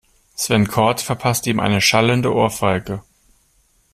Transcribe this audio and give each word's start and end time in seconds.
Sven 0.35 0.67
Korte 0.67 1.05
verpasste 1.05 1.51
ihm 1.51 1.59
eine 1.59 1.79
schallende 1.79 2.33
Ohrfeige. 2.33 3.03